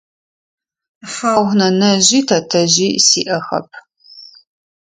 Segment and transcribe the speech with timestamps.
[1.11, 3.69] Хьау, нэнэжъи тэтэжъи сиӏэхэп.